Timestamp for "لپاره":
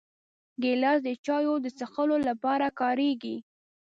2.29-2.67